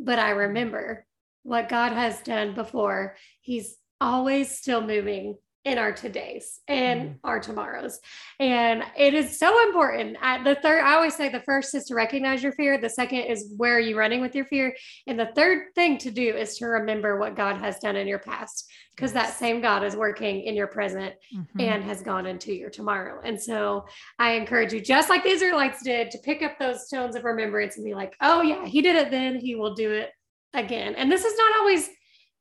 [0.00, 1.06] but I remember
[1.42, 3.16] what God has done before.
[3.40, 7.18] He's always still moving in our todays and mm.
[7.24, 7.98] our tomorrows.
[8.38, 10.16] And it is so important.
[10.22, 12.78] At the third, I always say the first is to recognize your fear.
[12.78, 14.76] The second is where are you running with your fear?
[15.08, 18.20] And the third thing to do is to remember what God has done in your
[18.20, 19.26] past, because yes.
[19.26, 21.60] that same God is working in your present mm-hmm.
[21.60, 23.20] and has gone into your tomorrow.
[23.24, 23.86] And so
[24.20, 27.76] I encourage you, just like the Israelites did, to pick up those stones of remembrance
[27.76, 30.10] and be like, oh, yeah, he did it then, he will do it
[30.54, 30.94] again.
[30.94, 31.88] And this is not always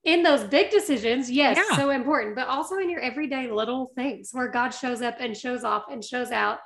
[0.06, 1.76] in those big decisions, yes, yeah.
[1.76, 5.64] so important, but also in your everyday little things where God shows up and shows
[5.64, 6.60] off and shows out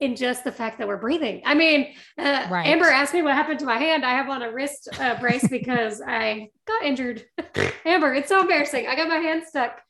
[0.00, 1.42] in just the fact that we're breathing.
[1.44, 2.66] I mean, uh, right.
[2.66, 4.04] Amber asked me what happened to my hand.
[4.04, 7.24] I have on a wrist uh, brace because I got injured.
[7.84, 8.86] Amber, it's so embarrassing.
[8.88, 9.80] I got my hand stuck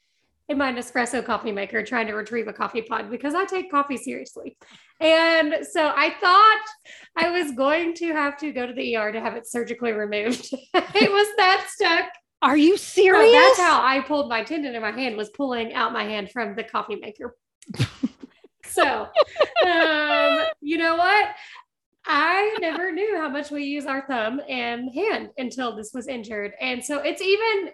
[0.50, 3.96] in my Nespresso coffee maker trying to retrieve a coffee pod because I take coffee
[3.96, 4.58] seriously.
[4.98, 6.64] And so I thought
[7.16, 10.52] I was going to have to go to the ER to have it surgically removed.
[10.74, 12.06] it was that stuck.
[12.42, 13.32] Are you serious?
[13.32, 16.30] So that's how I pulled my tendon in my hand was pulling out my hand
[16.30, 17.36] from the coffee maker.
[18.66, 19.06] so,
[19.66, 21.28] um, you know what?
[22.06, 26.52] I never knew how much we use our thumb and hand until this was injured.
[26.60, 27.72] And so it's even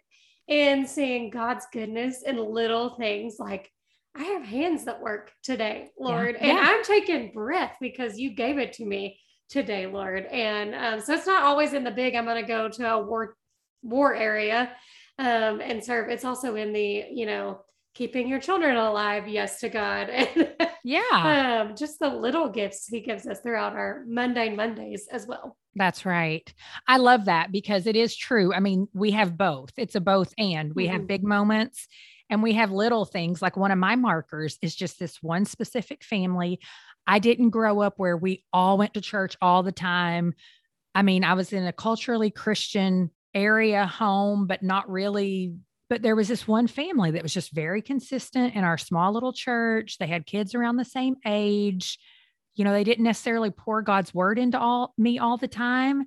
[0.48, 3.70] in seeing God's goodness in little things like
[4.16, 6.48] I have hands that work today, Lord, yeah.
[6.48, 6.64] and yeah.
[6.66, 10.24] I'm taking breath because you gave it to me today, Lord.
[10.26, 13.02] And um, so it's not always in the big, I'm going to go to a
[13.02, 13.37] war
[13.83, 14.73] war area
[15.19, 16.09] um, and serve.
[16.09, 17.61] It's also in the, you know,
[17.95, 19.27] keeping your children alive.
[19.29, 20.11] Yes to God.
[20.87, 25.27] And yeah, um, just the little gifts he gives us throughout our mundane Mondays as
[25.27, 25.57] well.
[25.75, 26.49] That's right.
[26.87, 28.55] I love that because it is true.
[28.55, 29.73] I mean, we have both.
[29.77, 30.93] It's a both and we mm-hmm.
[30.93, 31.89] have big moments
[32.31, 33.43] and we have little things.
[33.43, 36.61] Like one of my markers is just this one specific family.
[37.07, 40.35] I didn't grow up where we all went to church all the time.
[40.95, 45.55] I mean, I was in a culturally Christian area home, but not really.
[45.88, 49.33] But there was this one family that was just very consistent in our small little
[49.33, 49.99] church.
[49.99, 51.99] They had kids around the same age.
[52.57, 56.07] You know, they didn't necessarily pour God's word into all me all the time,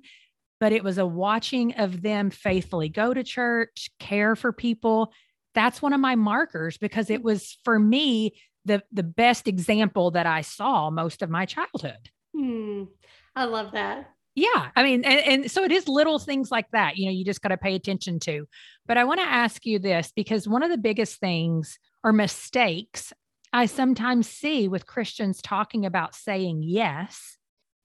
[0.58, 5.12] but it was a watching of them faithfully go to church, care for people.
[5.54, 8.34] That's one of my markers because it was for me
[8.66, 12.10] the the best example that I saw most of my childhood.
[12.36, 12.84] Hmm.
[13.34, 14.10] I love that.
[14.40, 14.70] Yeah.
[14.74, 17.42] I mean, and, and so it is little things like that, you know, you just
[17.42, 18.46] got to pay attention to.
[18.86, 23.12] But I want to ask you this because one of the biggest things or mistakes
[23.52, 27.36] I sometimes see with Christians talking about saying yes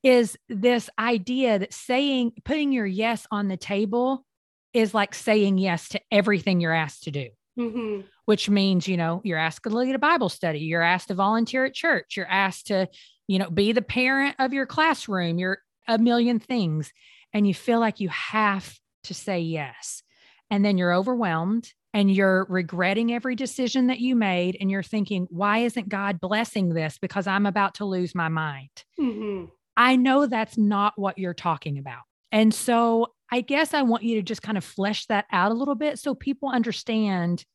[0.01, 4.25] is this idea that saying, putting your yes on the table
[4.73, 7.27] is like saying yes to everything you're asked to do.
[7.59, 8.01] Mm-hmm.
[8.25, 11.65] Which means, you know, you're asked to lead a Bible study, you're asked to volunteer
[11.65, 12.87] at church, you're asked to,
[13.27, 16.91] you know, be the parent of your classroom, you're a million things
[17.33, 20.03] and you feel like you have to say yes.
[20.49, 25.27] And then you're overwhelmed and you're regretting every decision that you made and you're thinking,
[25.29, 26.97] why isn't God blessing this?
[26.97, 28.69] Because I'm about to lose my mind.
[28.99, 29.45] Mm-hmm.
[29.77, 32.01] I know that's not what you're talking about.
[32.31, 35.55] And so I guess I want you to just kind of flesh that out a
[35.55, 37.45] little bit so people understand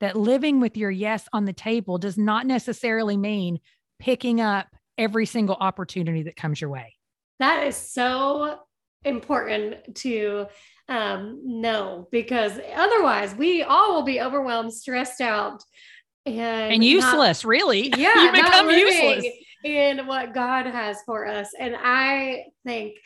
[0.00, 3.58] that living with your yes on the table does not necessarily mean
[3.98, 6.94] picking up every single opportunity that comes your way.
[7.38, 8.58] That is so
[9.04, 10.46] important to
[10.88, 15.62] um, know because otherwise we all will be overwhelmed, stressed out,
[16.26, 17.44] and, and useless.
[17.44, 19.24] Not, really, yeah, you become useless
[19.64, 21.50] in what God has for us.
[21.58, 22.96] And I think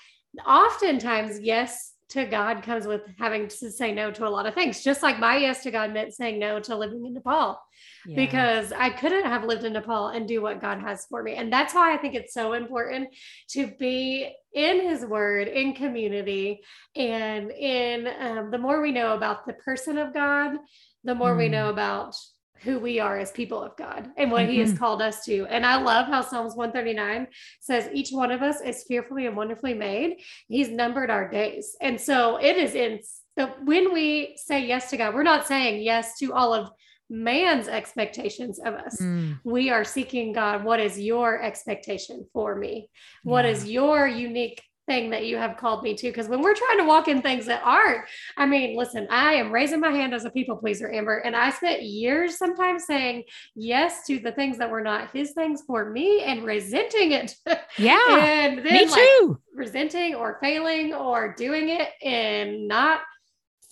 [0.46, 4.84] oftentimes, yes, to God comes with having to say no to a lot of things.
[4.84, 7.58] Just like my yes to God meant saying no to living in Nepal
[8.06, 8.16] yeah.
[8.16, 11.34] because I couldn't have lived in Nepal and do what God has for me.
[11.34, 13.08] And that's why I think it's so important
[13.50, 16.60] to be in His Word, in community,
[16.96, 20.56] and in um, the more we know about the person of God,
[21.04, 21.38] the more mm.
[21.38, 21.72] we know mm.
[21.72, 22.14] about
[22.62, 24.52] who we are as people of God and what mm-hmm.
[24.52, 24.78] he has mm-hmm.
[24.78, 25.46] called us to.
[25.46, 27.26] And I love how Psalms 139
[27.60, 30.18] says each one of us is fearfully and wonderfully made.
[30.46, 31.74] He's numbered our days.
[31.80, 33.00] And so it is in
[33.38, 36.70] so when we say yes to God, we're not saying yes to all of
[37.12, 39.00] man's expectations of us.
[39.00, 39.38] Mm.
[39.44, 42.88] We are seeking God, what is your expectation for me?
[43.22, 43.50] What yeah.
[43.50, 46.08] is your unique thing that you have called me to.
[46.08, 48.04] Because when we're trying to walk in things that aren't,
[48.36, 51.50] I mean, listen, I am raising my hand as a people pleaser, Amber, and I
[51.50, 56.22] spent years sometimes saying yes to the things that were not his things for me
[56.22, 57.34] and resenting it.
[57.78, 58.00] Yeah.
[58.08, 59.28] and then me too.
[59.28, 63.00] Like, resenting or failing or doing it and not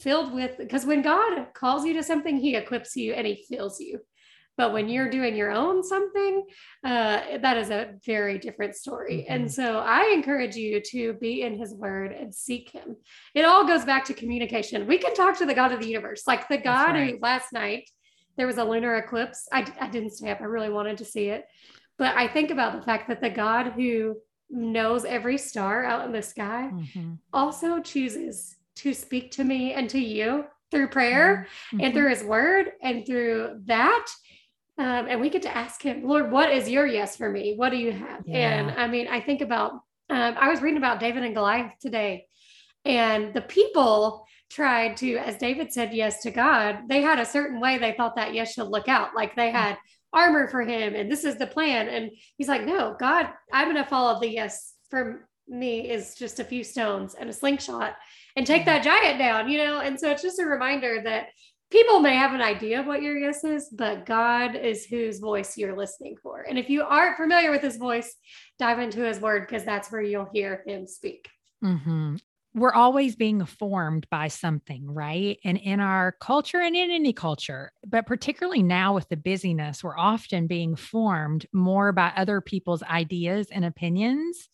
[0.00, 3.80] filled with because when God calls you to something, he equips you and he fills
[3.80, 4.00] you.
[4.56, 6.44] But when you're doing your own something,
[6.84, 9.18] uh, that is a very different story.
[9.22, 9.32] Mm-hmm.
[9.32, 12.96] And so I encourage you to be in his word and seek him.
[13.34, 14.86] It all goes back to communication.
[14.86, 17.88] We can talk to the God of the universe, like the God who last night
[18.36, 19.48] there was a lunar eclipse.
[19.50, 21.46] I, I didn't stay up, I really wanted to see it.
[21.96, 24.16] But I think about the fact that the God who
[24.50, 27.18] knows every star out in the sky Mhm.
[27.32, 31.84] also chooses to speak to me and to you through prayer Mhm.
[31.84, 34.06] and through his word and through that.
[34.78, 37.54] Um, and we get to ask him, Lord, what is your yes for me?
[37.56, 38.24] What do you have?
[38.28, 39.72] And I mean, I think about,
[40.08, 42.26] um, I was reading about David and Goliath today,
[42.84, 47.60] and the people tried to, as David said yes to God, they had a certain
[47.60, 49.14] way they thought that yes should look out.
[49.14, 49.76] Like they had
[50.12, 51.88] armor for him, and this is the plan.
[51.88, 56.40] And he's like, no, God, I'm going to follow the yes for me is just
[56.40, 57.96] a few stones and a slingshot
[58.36, 59.80] and take that giant down, you know?
[59.80, 61.28] And so it's just a reminder that
[61.70, 65.56] people may have an idea of what your yes is, but God is whose voice
[65.56, 66.42] you're listening for.
[66.42, 68.16] And if you aren't familiar with his voice,
[68.58, 71.28] dive into his word because that's where you'll hear him speak.
[71.62, 72.16] hmm
[72.54, 75.38] We're always being formed by something, right?
[75.44, 79.96] And in our culture and in any culture, but particularly now with the busyness, we're
[79.96, 84.48] often being formed more by other people's ideas and opinions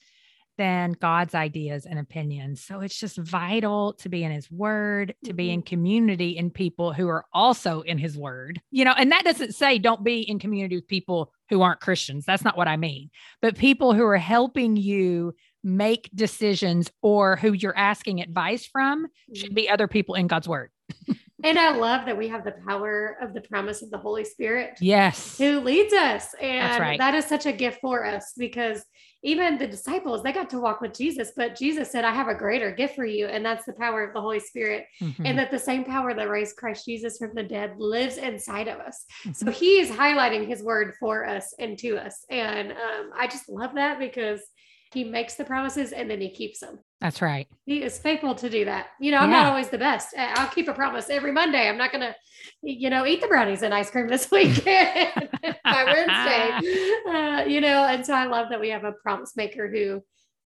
[0.59, 2.63] than God's ideas and opinions.
[2.63, 5.69] So it's just vital to be in his word, to be in mm-hmm.
[5.69, 8.61] community and people who are also in his word.
[8.71, 12.25] You know, and that doesn't say don't be in community with people who aren't Christians.
[12.25, 13.11] That's not what I mean.
[13.41, 19.51] But people who are helping you make decisions or who you're asking advice from should
[19.51, 19.55] mm-hmm.
[19.55, 20.71] be other people in God's word.
[21.45, 24.79] And I love that we have the power of the promise of the Holy Spirit
[24.81, 25.37] Yes.
[25.37, 26.35] who leads us.
[26.41, 26.99] And right.
[26.99, 28.83] that is such a gift for us because
[29.23, 32.35] even the disciples, they got to walk with Jesus, but Jesus said, I have a
[32.35, 33.27] greater gift for you.
[33.27, 34.87] And that's the power of the Holy Spirit.
[35.03, 35.27] Mhm.
[35.27, 38.79] And that the same power that raised Christ Jesus from the dead lives inside of
[38.79, 39.05] us.
[39.35, 39.53] So Mhm.
[39.53, 42.25] he is highlighting his word for us and to us.
[42.31, 44.41] And um, I just love that because
[44.93, 46.79] he makes the promises and then he keeps them.
[47.01, 47.47] That's right.
[47.67, 48.89] He is faithful to do that.
[49.01, 50.15] You know, I'm not always the best.
[50.17, 51.69] I'll keep a promise every Monday.
[51.69, 52.15] I'm not going to,
[52.63, 55.29] you know, eat the brownies and ice cream this weekend
[55.65, 56.93] by Wednesday.
[57.07, 60.03] Uh, you know, and so I love that we have a promise maker who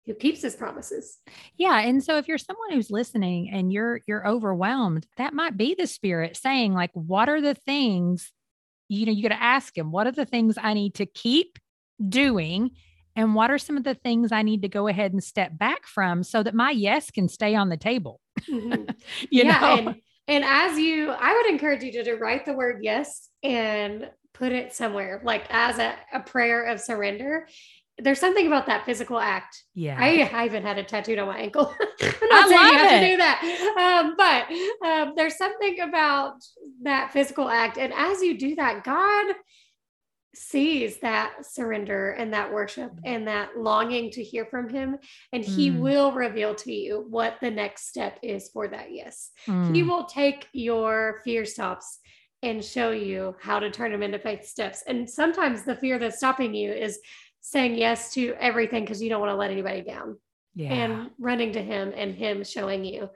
[0.05, 1.19] who keeps his promises.
[1.55, 5.75] Yeah, and so if you're someone who's listening and you're you're overwhelmed, that might be
[5.75, 8.31] the spirit saying like what are the things
[8.89, 11.59] you know you got to ask him what are the things I need to keep
[12.07, 12.71] doing
[13.19, 15.85] and what are some of the things I need to go ahead and step back
[15.85, 18.21] from so that my yes can stay on the table.
[18.49, 18.95] Mhm.
[19.29, 19.67] You yeah, know.
[19.77, 19.95] and
[20.29, 24.53] and as you, I would encourage you to, to write the word yes and put
[24.53, 27.47] it somewhere, like as a, a prayer of surrender.
[28.01, 29.97] There's something about that physical act yeah.
[29.99, 31.75] I, I even had it tattooed on my ankle.
[32.01, 33.05] I'm I not saying you have it.
[33.05, 34.03] to do that.
[34.05, 36.35] Um, but um, there's something about
[36.83, 37.77] that physical act.
[37.77, 39.35] And as you do that, God
[40.35, 44.97] sees that surrender and that worship and that longing to hear from Him.
[45.33, 45.79] And He Mm.
[45.81, 49.31] will reveal to you what the next step is for that yes.
[49.45, 51.99] He Mm, will take your fear stops
[52.41, 54.83] and show you how to turn them into faith steps.
[54.87, 56.99] And sometimes the fear that's stopping you is
[57.41, 60.17] saying yes to everything because you don't want to let anybody down
[60.55, 60.71] yeah.
[60.73, 63.09] and running to him and him showing you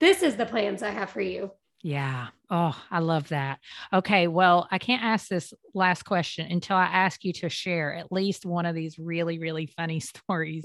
[0.00, 1.52] this is the plans I have for you.
[1.84, 2.28] Yeah.
[2.48, 3.58] Oh, I love that.
[3.92, 4.26] Okay.
[4.26, 8.46] Well, I can't ask this last question until I ask you to share at least
[8.46, 10.64] one of these really, really funny stories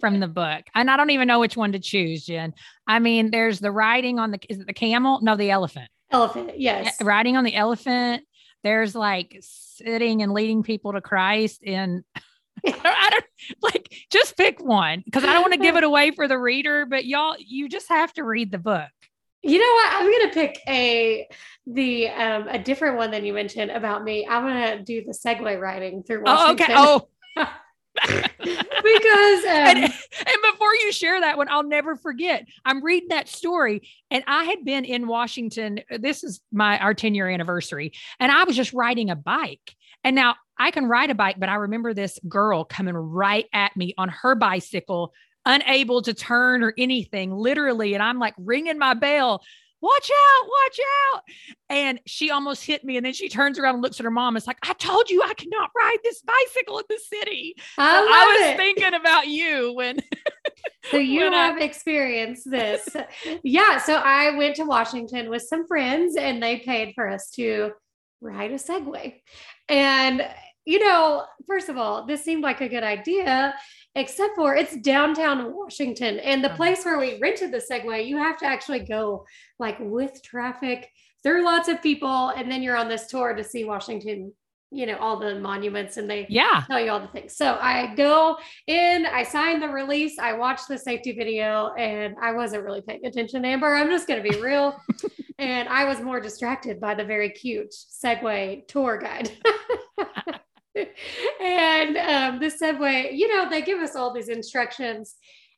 [0.00, 0.64] from the book.
[0.74, 2.52] And I don't even know which one to choose, Jenn.
[2.86, 5.20] I mean, there's the riding on the, is it the camel?
[5.22, 5.88] No, the elephant.
[6.10, 7.00] Elephant, yes.
[7.00, 8.24] Riding on the elephant.
[8.62, 12.04] There's like sitting and leading people to Christ in,
[12.66, 13.24] I don't, I don't
[13.62, 16.84] like just pick one because I don't want to give it away for the reader,
[16.84, 18.90] but y'all, you just have to read the book.
[19.42, 19.92] You know what?
[19.94, 21.28] I'm gonna pick a
[21.66, 24.26] the um a different one than you mentioned about me.
[24.28, 26.74] I'm gonna do the Segway riding through Oh, okay.
[26.74, 27.06] Washington.
[27.36, 27.46] Oh,
[28.04, 29.92] because and, um,
[30.26, 32.46] and before you share that one, I'll never forget.
[32.64, 35.80] I'm reading that story, and I had been in Washington.
[35.90, 39.74] This is my our 10 year anniversary, and I was just riding a bike.
[40.02, 43.76] And now I can ride a bike, but I remember this girl coming right at
[43.76, 45.12] me on her bicycle,
[45.46, 47.94] unable to turn or anything, literally.
[47.94, 49.42] And I'm like ringing my bell.
[49.82, 50.78] Watch out, watch
[51.14, 51.22] out.
[51.70, 52.98] And she almost hit me.
[52.98, 54.36] And then she turns around and looks at her mom.
[54.36, 57.54] It's like, I told you I cannot ride this bicycle in the city.
[57.78, 58.56] I So I was it.
[58.58, 60.00] thinking about you when
[60.90, 62.86] So you when I- have experienced this.
[63.42, 63.78] yeah.
[63.78, 67.70] So I went to Washington with some friends and they paid for us to
[68.20, 69.22] ride a Segway.
[69.70, 70.28] And,
[70.70, 73.54] you know, first of all, this seemed like a good idea,
[73.96, 76.18] except for it's downtown Washington.
[76.20, 76.56] And the Uh-huh.
[76.56, 79.26] place where we rented the Segway, you have to actually go
[79.58, 80.88] like with traffic
[81.22, 82.28] through lots of people.
[82.36, 84.32] And then you're on this tour to see Washington
[84.72, 86.62] you know, all the monuments and they Yeah.
[86.68, 87.36] tell you all the things.
[87.36, 88.36] So I go
[88.68, 93.04] in, I sign the release, I watch the safety video, and I wasn't really paying
[93.04, 93.74] attention, Amber.
[93.74, 94.68] I'm just going to be real.
[95.40, 97.72] and I was more distracted by the very cute
[98.04, 99.28] Segway tour guide.
[101.40, 105.16] and um, this Segway, you know, they give us all these instructions.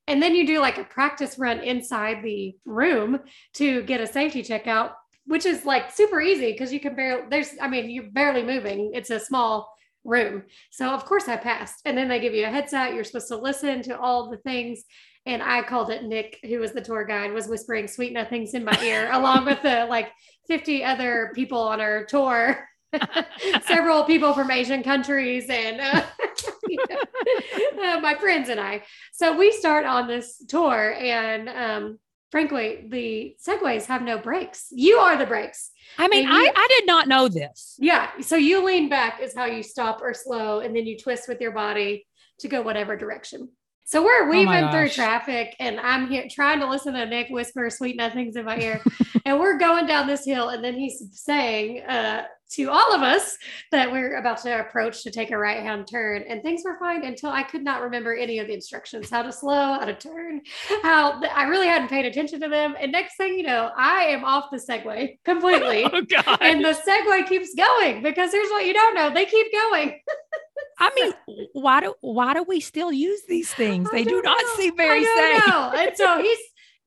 [0.08, 3.20] And then you do like a practice run inside the room
[3.54, 4.92] to get a safety checkout
[5.26, 8.92] which is like super easy because you can barely there's i mean you're barely moving.
[8.94, 9.72] It's a small
[10.04, 10.42] room.
[10.70, 11.82] So of course i passed.
[11.84, 12.94] And then they give you a headset.
[12.94, 14.84] You're supposed to listen to all the things.
[15.26, 18.64] And i called it nick who was the tour guide was whispering sweet nothings in
[18.64, 20.10] my ear along with the like
[20.48, 22.68] 50 other people on our tour
[23.66, 26.02] several people from asian countries and uh,
[26.68, 28.82] you know, uh, my friends and i
[29.12, 31.98] so we start on this tour and um,
[32.32, 34.68] frankly, the segways have no brakes.
[34.72, 35.70] You are the brakes.
[35.98, 37.76] I mean, And I, I did not know this.
[37.78, 38.10] Yeah.
[38.22, 41.40] So you lean back is how you stop or slow, and then you twist with
[41.40, 42.06] your body
[42.40, 43.50] to go whatever direction.
[43.84, 47.68] So we're Oh weaving through traffic, and I'm here trying to listen to Nick whisper
[47.68, 48.82] sweet nothings in my ear.
[49.24, 53.36] and we're going down this hill, and then he's saying uh, to all of us
[53.70, 57.04] that we're about to approach to take a right hand turn, and things were fine
[57.04, 60.42] until I could not remember any of the instructions: how to slow, how to turn,
[60.82, 62.76] how I really hadn't paid attention to them.
[62.80, 65.82] And next thing you know, I am off the Segway completely.
[65.92, 66.38] Oh God.
[66.40, 70.00] and the Segway keeps going because here's what you don't know they keep going
[70.82, 71.12] I mean,
[71.52, 73.90] why do why do we still use these things?
[73.90, 74.54] They do don't know.
[74.56, 75.46] seem very safe.
[75.46, 75.72] know.
[75.76, 76.38] and so he's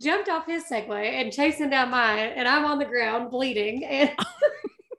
[0.01, 4.11] jumped off his Segway and chasing down mine and i'm on the ground bleeding and,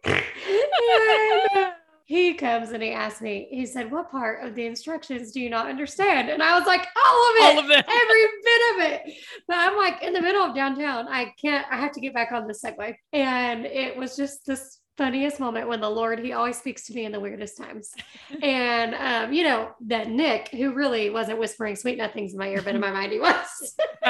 [0.06, 0.22] and
[2.06, 5.50] he comes and he asks me he said what part of the instructions do you
[5.50, 7.82] not understand and i was like all of it All of them.
[7.86, 9.14] every bit of it.
[9.46, 11.06] But I'm like in the middle of downtown.
[11.08, 12.96] I can't, I have to get back on the Segway.
[13.12, 17.04] And it was just this funniest moment when the Lord, he always speaks to me
[17.04, 17.92] in the weirdest times.
[18.42, 22.62] and, um, you know, that Nick, who really wasn't whispering sweet nothings in my ear,
[22.62, 23.76] but in my mind he was,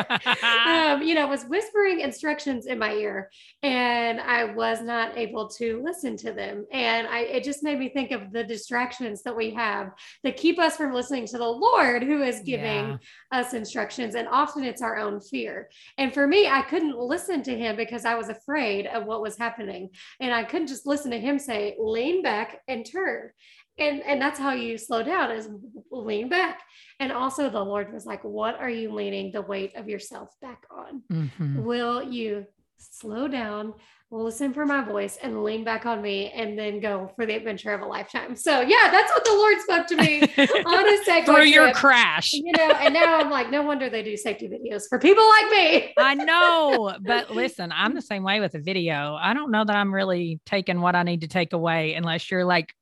[0.66, 3.30] um, you know, was whispering instructions in my ear.
[3.62, 6.66] And I was not able to listen to them.
[6.72, 10.58] And I, it just made me think of the distractions that we have that keep
[10.58, 12.96] us from listening to the Lord who is giving Yeah.
[13.32, 15.68] us instructions and often it's our own fear
[15.98, 19.36] and for me i couldn't listen to him because i was afraid of what was
[19.38, 19.88] happening
[20.20, 23.30] and i couldn't just listen to him say lean back and turn.
[23.78, 25.48] And and that's how you slow down is
[25.90, 26.60] lean back.
[26.98, 30.62] And also the lord was like what are you leaning the weight of yourself back
[30.70, 31.02] on?
[31.12, 31.62] Mhm.
[31.62, 32.46] will you
[32.78, 33.74] slow down
[34.10, 37.72] listen for my voice and lean back on me and then go for the adventure
[37.72, 40.22] of a lifetime so yeah that's what the lord spoke to me
[40.64, 42.32] on a Segway Through your crash.
[42.32, 45.50] you know, and now I'm like, no wonder they do safety videos for people like
[45.50, 45.94] me.
[45.98, 49.16] I know, but listen, I'm the same way with a video.
[49.20, 52.44] I don't know that I'm really taking what I need to take away unless you're
[52.44, 52.72] like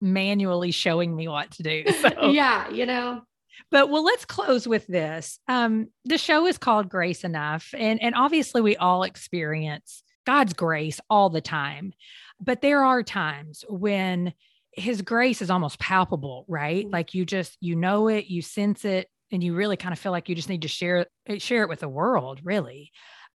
[0.00, 1.84] manually showing me what to do.
[2.00, 3.22] So, Yeah, you know,
[3.70, 5.38] but well, let's close with this.
[5.48, 11.00] Um, the show is called Grace Enough, and and obviously we all experience God's grace
[11.10, 11.92] all the time,
[12.40, 14.32] but there are times when
[14.72, 16.86] His grace is almost palpable, right?
[16.86, 16.92] Mhm.
[16.92, 20.12] Like you just you know it, you sense it, and you really kind of feel
[20.12, 22.40] like you just need to share it- share it with the world.
[22.44, 22.92] Really,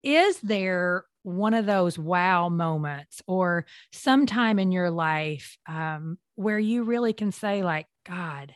[0.03, 6.85] is there one of those wow moments or sometime in your life um, where you
[6.85, 8.55] really can say like god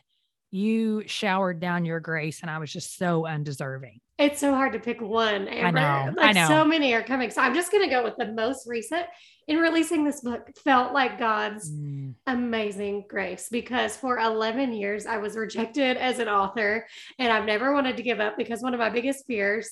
[0.51, 4.79] you showered down your grace and i was just so undeserving it's so hard to
[4.79, 5.47] pick one.
[5.47, 5.79] Amber.
[5.79, 6.47] I know, I know.
[6.47, 7.31] so many are coming.
[7.31, 9.05] So I'm just gonna go with the most recent.
[9.47, 15.17] In releasing this book, felt like God's Mm, amazing grace because for 11 years I
[15.17, 16.85] was rejected as an author
[17.17, 19.71] and I've never wanted to give up because one of my biggest fears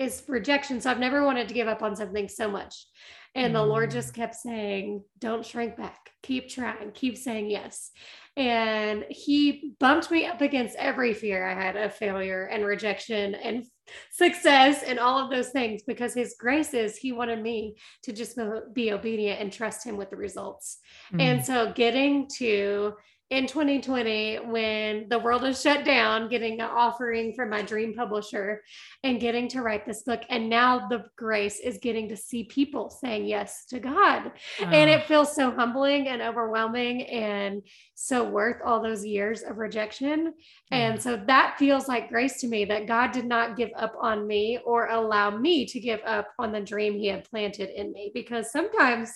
[0.00, 0.80] is rejection.
[0.80, 2.86] So I've never wanted to give up on something so much.
[3.36, 3.94] And the Lord Mm.
[3.94, 7.90] just kept saying, don't shrink back, keep trying, keep saying yes.
[8.36, 13.64] And He bumped me up against every fear I had of failure and rejection and
[14.12, 18.38] success and all of those things because His grace is He wanted me to just
[18.72, 20.78] be obedient and trust Him with the results.
[21.12, 21.20] mm.
[21.20, 22.94] And so getting to
[23.34, 28.62] in 2020, when the world is shut down, getting an offering from my dream publisher
[29.02, 30.20] and getting to write this book.
[30.30, 34.30] And now the grace is getting to see people saying yes to God.
[34.60, 37.62] And Oh, it feels so humbling and overwhelming and
[37.96, 40.34] so worth all those years of rejection.
[40.70, 41.00] And Yeah.
[41.00, 44.58] so that feels like grace to me that God did not give up on me
[44.64, 48.52] or allow me to give up on the dream he had planted in me because
[48.52, 49.10] sometimes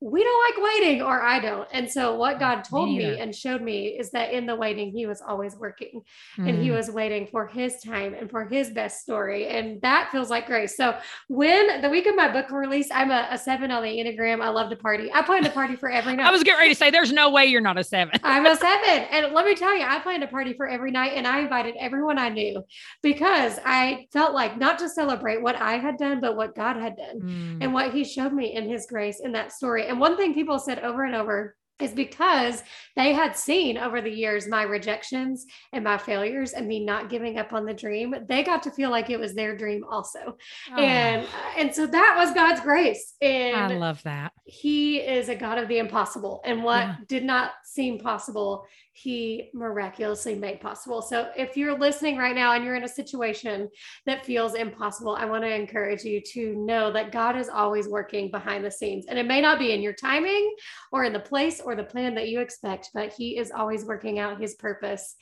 [0.00, 1.68] we don't like waiting or I don't.
[1.72, 4.54] And so what oh, God told me me and showed me is that in the
[4.54, 6.02] waiting, he was always working
[6.36, 6.76] and he Mm.
[6.76, 9.46] was waiting for his time and for his best story.
[9.48, 10.76] And that feels like grace.
[10.76, 10.96] So
[11.28, 14.42] when the week of my book release, I'm a, a seven on the Enneagram.
[14.42, 15.10] I love to party.
[15.12, 16.26] I plan to party for every night.
[16.26, 18.18] I was getting ready to say, there's no way you're not a seven.
[18.22, 19.04] I'm a seven.
[19.10, 21.74] And let me tell you, I planned a party for every night and I invited
[21.80, 22.62] everyone I knew
[23.02, 26.96] because I felt like not to celebrate what I had done, but what God had
[26.96, 27.58] done Mm.
[27.62, 29.86] and what he showed me in his grace in that story.
[29.86, 32.62] And one thing people said over and over is because
[32.94, 37.36] they had seen over the years my rejections and my failures and me not giving
[37.38, 38.14] up on the dream.
[38.28, 40.36] They got to feel like it was their dream also.
[40.72, 40.80] Oh.
[40.80, 43.14] And uh, and so that was God's grace.
[43.22, 44.32] Oh, And I love that.
[44.44, 46.40] he is a God of the impossible.
[46.44, 46.96] And what Yeah.
[47.08, 48.66] did not seem possible,
[48.96, 51.02] he miraculously made possible.
[51.02, 53.68] So if you're listening right now and you're in a situation
[54.06, 58.30] that feels impossible, I want to encourage you to know that God is always working
[58.30, 59.06] behind the scenes.
[59.08, 60.54] And it may not be in your timing
[60.92, 64.20] or in the place or the plan that you expect, but he is always working
[64.20, 65.16] out his purpose.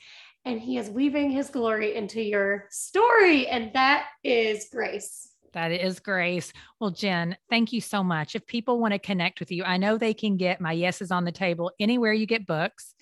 [0.45, 3.47] And he is weaving his glory into your story.
[3.47, 5.29] And that is grace.
[5.53, 6.51] That is grace.
[6.79, 8.35] Well, Jenn, thank you so much.
[8.35, 11.11] If people want to connect with you, I know they can get my Yes Is
[11.11, 12.93] on the table anywhere you get books.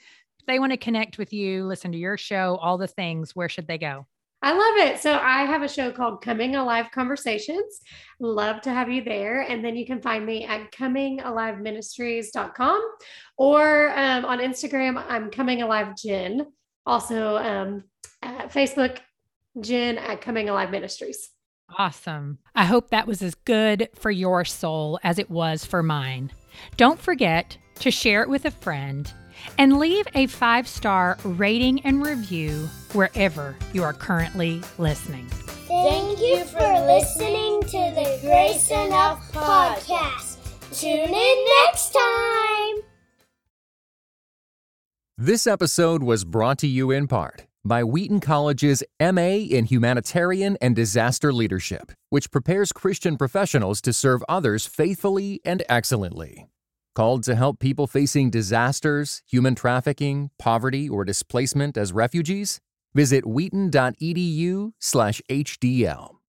[0.48, 3.68] They want to connect with you, listen to your show, all the things, where should
[3.68, 4.06] they go?
[4.44, 5.00] I love it.
[5.00, 7.82] So I have a show called Coming Alive Conversations.
[8.20, 9.42] Love to have you there.
[9.42, 12.82] And then you can find me at comingaliveministries.com
[13.38, 16.48] or um, on Instagram, I'm Coming Alive Jenn.
[16.88, 17.84] Also um,
[18.24, 18.98] Facebook,
[19.60, 21.30] Jenn at Coming Alive Ministries.
[21.78, 22.40] Awesome.
[22.56, 26.32] I hope that was as good for your soul as it was for mine.
[26.78, 29.14] Don't forget to share it with a friend
[29.58, 35.28] and leave a five star rating and review wherever you are currently listening.
[35.68, 40.38] Thank you for listening to the Grace Enough podcast.
[40.78, 42.76] Tune in next time.
[45.18, 50.76] This episode was brought to you in part by Wheaton College's MA in Humanitarian and
[50.76, 56.48] Disaster Leadership, which prepares Christian professionals to serve others faithfully and excellently.
[56.94, 62.60] Called to help people facing disasters, human trafficking, poverty, or displacement as refugees?
[62.94, 66.21] Visit wheaton.edu/hdl.